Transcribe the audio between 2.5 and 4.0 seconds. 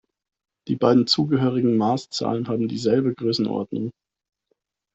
dieselbe Größenordnung.